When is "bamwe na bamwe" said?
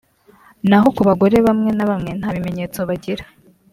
1.47-2.11